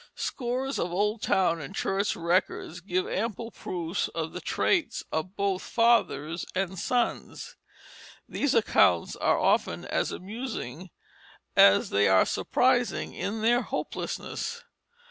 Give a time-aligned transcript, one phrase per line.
[0.15, 5.61] Scores of old town and church records give ample proof of the traits of both
[5.61, 7.55] fathers and sons.
[8.27, 10.89] These accounts are often as amusing
[11.55, 14.63] as they are surprising in their hopelessness.